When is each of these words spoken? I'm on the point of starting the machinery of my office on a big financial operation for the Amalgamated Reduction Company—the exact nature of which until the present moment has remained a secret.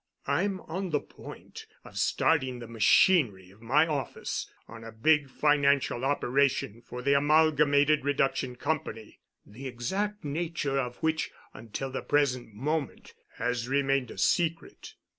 I'm 0.25 0.61
on 0.61 0.89
the 0.89 0.99
point 0.99 1.67
of 1.85 1.95
starting 1.95 2.57
the 2.57 2.67
machinery 2.67 3.51
of 3.51 3.61
my 3.61 3.85
office 3.85 4.49
on 4.67 4.83
a 4.83 4.91
big 4.91 5.29
financial 5.29 6.03
operation 6.03 6.81
for 6.81 7.03
the 7.03 7.13
Amalgamated 7.13 8.03
Reduction 8.03 8.55
Company—the 8.55 9.67
exact 9.67 10.25
nature 10.25 10.79
of 10.79 10.97
which 11.03 11.29
until 11.53 11.91
the 11.91 12.01
present 12.01 12.51
moment 12.51 13.13
has 13.35 13.67
remained 13.69 14.09
a 14.09 14.17
secret. 14.17 14.95